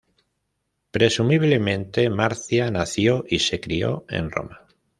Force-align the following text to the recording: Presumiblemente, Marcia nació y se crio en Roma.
Presumiblemente, 0.89 2.09
Marcia 2.09 2.71
nació 2.71 3.23
y 3.29 3.37
se 3.37 3.59
crio 3.61 4.03
en 4.09 4.31
Roma. 4.31 4.65